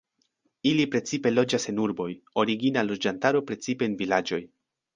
Ili 0.69 0.85
precipe 0.95 1.31
loĝas 1.33 1.69
en 1.73 1.83
urboj, 1.85 2.09
origina 2.45 2.85
loĝantaro 2.89 3.45
precipe 3.53 3.91
en 3.93 3.99
vilaĝoj. 4.05 4.45